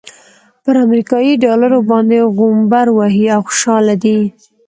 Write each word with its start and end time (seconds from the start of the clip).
پر 0.63 0.75
امريکايي 0.85 1.33
ډالرو 1.43 1.79
باندې 1.91 2.17
غومبر 2.35 2.85
وهي 2.97 3.25
او 3.35 3.41
خوشحاله 3.47 3.95
دی. 4.03 4.19